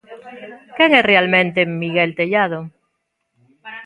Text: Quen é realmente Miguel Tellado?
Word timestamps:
Quen 0.77 0.91
é 0.99 1.01
realmente 1.11 1.69
Miguel 1.81 2.11
Tellado? 2.17 2.59